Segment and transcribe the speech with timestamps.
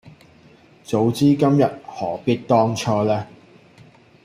[0.83, 3.27] 早知今日何必當初呢